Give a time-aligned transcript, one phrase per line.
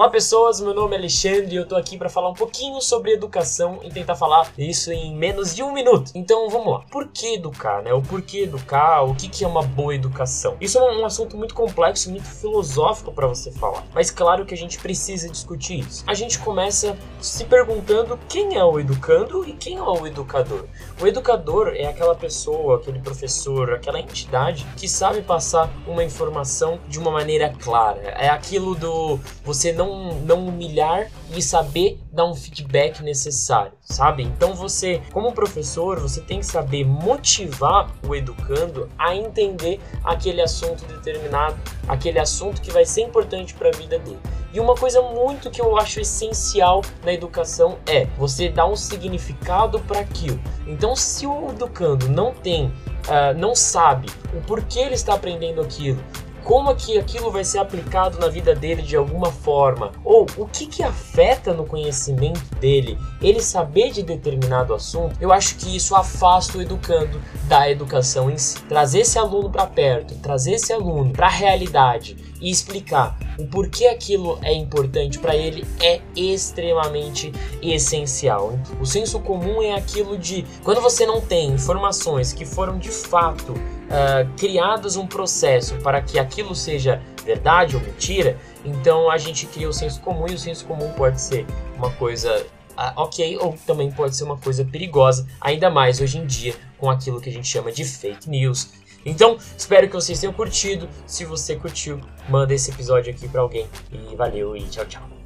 [0.00, 3.12] Olá pessoas, meu nome é Alexandre e eu tô aqui para falar um pouquinho sobre
[3.12, 6.10] educação e tentar falar isso em menos de um minuto.
[6.14, 6.80] Então vamos lá.
[6.90, 7.92] Por que educar, né?
[7.92, 10.56] O porquê educar, o que, que é uma boa educação?
[10.58, 13.84] Isso é um assunto muito complexo, muito filosófico para você falar.
[13.92, 16.02] Mas claro que a gente precisa discutir isso.
[16.06, 20.64] A gente começa se perguntando quem é o educando e quem é o educador.
[20.98, 26.98] O educador é aquela pessoa, aquele professor, aquela entidade que sabe passar uma informação de
[26.98, 28.00] uma maneira clara.
[28.00, 29.89] É aquilo do você não,
[30.24, 34.22] não humilhar e saber dar um feedback necessário, sabe?
[34.22, 40.84] Então você, como professor, você tem que saber motivar o educando a entender aquele assunto
[40.86, 41.56] determinado,
[41.88, 44.20] aquele assunto que vai ser importante para a vida dele.
[44.52, 49.78] E uma coisa muito que eu acho essencial na educação é você dar um significado
[49.80, 50.40] para aquilo.
[50.66, 56.02] Então, se o educando não tem, uh, não sabe o porquê ele está aprendendo aquilo,
[56.44, 60.66] como que aquilo vai ser aplicado na vida dele de alguma forma, ou o que
[60.66, 66.58] que afeta no conhecimento dele, ele saber de determinado assunto, eu acho que isso afasta
[66.58, 68.60] o educando da educação em si.
[68.62, 73.86] Trazer esse aluno para perto, trazer esse aluno para a realidade e explicar o porquê
[73.86, 78.58] aquilo é importante para ele é extremamente essencial.
[78.80, 83.52] O senso comum é aquilo de quando você não tem informações que foram de fato
[83.52, 89.68] uh, criadas um processo para que aquilo seja verdade ou mentira, então a gente cria
[89.68, 91.44] o senso comum e o senso comum pode ser
[91.76, 92.46] uma coisa
[92.78, 96.88] uh, ok ou também pode ser uma coisa perigosa, ainda mais hoje em dia com
[96.88, 98.70] aquilo que a gente chama de fake news.
[99.04, 100.86] Então, espero que vocês tenham curtido.
[101.06, 103.66] Se você curtiu, manda esse episódio aqui para alguém.
[103.90, 105.19] E valeu e tchau, tchau.